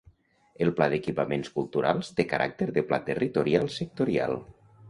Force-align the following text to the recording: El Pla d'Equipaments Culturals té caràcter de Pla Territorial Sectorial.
El 0.65 0.71
Pla 0.79 0.87
d'Equipaments 0.93 1.51
Culturals 1.59 2.11
té 2.21 2.27
caràcter 2.33 2.71
de 2.79 2.87
Pla 2.91 3.03
Territorial 3.11 3.73
Sectorial. 3.79 4.39